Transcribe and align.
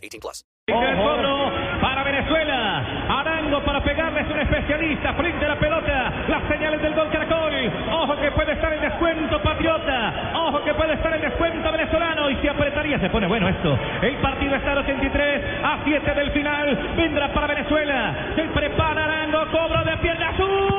18 0.00 0.20
plus. 0.20 0.44
Para 1.80 2.04
Venezuela. 2.04 2.84
Arango 3.08 3.64
para 3.64 3.82
pegarle 3.82 4.20
es 4.20 4.30
un 4.30 4.38
especialista. 4.38 5.14
Frente 5.14 5.44
a 5.44 5.48
la 5.48 5.58
pelota. 5.58 6.12
Las 6.28 6.42
señales 6.48 6.80
del 6.80 6.94
gol 6.94 7.08
Caracol. 7.10 7.72
Ojo 7.90 8.16
que 8.20 8.30
puede 8.30 8.52
estar 8.52 8.72
el 8.72 8.80
descuento 8.80 9.42
patriota. 9.42 10.32
Ojo 10.34 10.62
que 10.62 10.74
puede 10.74 10.94
estar 10.94 11.12
el 11.12 11.20
descuento 11.20 11.72
venezolano. 11.72 12.30
Y 12.30 12.36
se 12.36 12.48
apretaría. 12.50 12.98
Se 13.00 13.10
pone 13.10 13.26
bueno 13.26 13.48
esto. 13.48 13.76
El 14.02 14.16
partido 14.16 14.54
está 14.54 14.72
a 14.72 14.80
83 14.80 15.44
a 15.64 15.78
7 15.84 16.14
del 16.14 16.30
final. 16.30 16.94
Vendrá 16.96 17.32
para 17.32 17.48
Venezuela. 17.48 18.14
Se 18.36 18.42
prepara 18.44 19.04
Arango. 19.04 19.46
Cobro 19.50 19.84
de 19.84 19.96
pierna 19.96 20.36
zurda. 20.36 20.69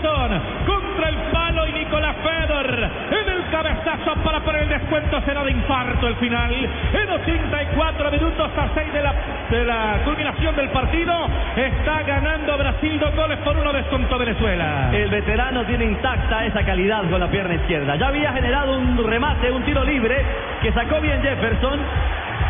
Contra 0.00 1.08
el 1.08 1.16
palo 1.32 1.66
y 1.66 1.72
Nicolás 1.72 2.14
Fedor 2.22 2.90
en 3.10 3.28
el 3.32 3.50
cabezazo 3.50 4.14
para 4.22 4.38
poner 4.40 4.62
el 4.62 4.68
descuento 4.68 5.20
será 5.22 5.42
de 5.42 5.50
infarto 5.50 6.06
el 6.06 6.14
final. 6.16 6.52
En 6.52 7.10
84 7.10 8.10
minutos 8.12 8.50
a 8.56 8.68
6 8.74 8.92
de 8.92 9.02
la, 9.02 9.14
de 9.50 9.64
la 9.64 10.00
culminación 10.04 10.54
del 10.54 10.68
partido 10.68 11.12
está 11.56 12.02
ganando 12.02 12.56
Brasil 12.58 13.00
dos 13.00 13.14
goles 13.16 13.38
por 13.38 13.56
uno 13.56 13.72
descontó 13.72 14.18
Venezuela. 14.18 14.90
El 14.92 15.10
veterano 15.10 15.64
tiene 15.64 15.86
intacta 15.86 16.46
esa 16.46 16.64
calidad 16.64 17.02
con 17.10 17.18
la 17.18 17.28
pierna 17.28 17.54
izquierda. 17.54 17.96
Ya 17.96 18.06
había 18.06 18.32
generado 18.32 18.78
un 18.78 19.04
remate, 19.04 19.50
un 19.50 19.64
tiro 19.64 19.82
libre 19.82 20.24
que 20.62 20.72
sacó 20.72 21.00
bien 21.00 21.20
Jefferson 21.22 21.80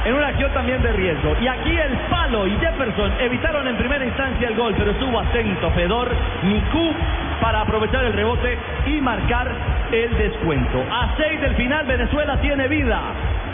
en 0.04 0.14
una 0.14 0.28
acción 0.28 0.52
también 0.52 0.82
de 0.82 0.92
riesgo. 0.92 1.34
Y 1.41 1.46
aquí 1.46 1.76
el 1.76 1.96
palo 2.10 2.46
y 2.46 2.56
Jefferson 2.58 3.12
evitaron 3.20 3.66
en 3.69 3.76
primera 3.76 4.04
instancia 4.04 4.48
el 4.48 4.54
gol, 4.54 4.74
pero 4.76 4.91
estuvo 4.91 5.19
atento 5.19 5.70
Fedor, 5.70 6.10
Miku 6.42 6.94
para 7.41 7.62
aprovechar 7.62 8.05
el 8.05 8.12
rebote 8.12 8.58
y 8.86 9.00
marcar 9.00 9.48
el 9.92 10.17
descuento. 10.19 10.84
A 10.91 11.14
seis 11.17 11.41
del 11.41 11.55
final 11.55 11.86
Venezuela 11.86 12.41
tiene 12.41 12.69
vida. 12.69 13.00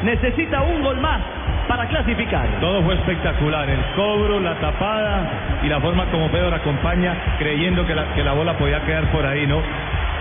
Necesita 0.02 0.62
un 0.62 0.82
gol 0.82 1.00
más 1.00 1.20
para 1.68 1.86
clasificar. 1.86 2.46
Todo 2.60 2.82
fue 2.82 2.94
espectacular, 2.94 3.68
el 3.68 3.80
cobro, 3.96 4.40
la 4.40 4.54
tapada 4.56 5.60
y 5.62 5.68
la 5.68 5.80
forma 5.80 6.04
como 6.06 6.28
Pedro 6.28 6.54
acompaña 6.54 7.14
creyendo 7.38 7.86
que 7.86 7.94
la, 7.94 8.14
que 8.14 8.22
la 8.22 8.32
bola 8.32 8.54
podía 8.54 8.80
quedar 8.84 9.04
por 9.12 9.24
ahí, 9.24 9.46
¿no? 9.46 9.60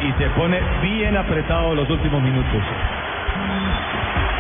Y 0.02 0.12
se 0.22 0.30
pone 0.32 0.60
bien 0.82 1.16
apretado 1.18 1.76
los 1.76 1.90
últimos 1.90 2.22
minutos. 2.22 2.62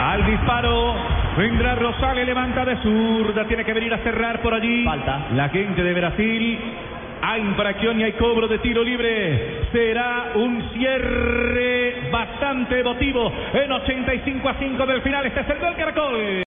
Al 0.01 0.25
disparo, 0.25 0.95
vendrá 1.38 1.75
Rosales, 1.75 2.25
levanta 2.25 2.66
de 2.66 2.78
zurda, 2.78 3.45
tiene 3.45 3.63
que 3.63 3.73
venir 3.73 3.94
a 3.94 3.97
cerrar 4.00 4.39
por 4.41 4.53
allí. 4.53 4.83
Falta. 4.83 5.28
La 5.33 5.50
gente 5.50 5.81
de 5.81 5.94
Brasil. 5.94 6.59
Hay 7.25 7.39
infracción 7.39 8.01
y 8.01 8.03
hay 8.03 8.11
cobro 8.13 8.50
de 8.50 8.59
tiro 8.59 8.84
libre. 8.84 9.61
Será 9.72 10.34
un 10.35 10.72
cierre 10.73 12.09
bastante 12.11 12.81
emotivo 12.81 13.31
en 13.53 13.72
85 13.72 14.50
a 14.50 14.56
5 14.56 14.85
del 14.85 15.01
final. 15.01 15.25
Este 15.28 15.39
es 15.39 15.50
el 15.50 15.59
gol 15.59 15.73
Caracol. 15.78 16.16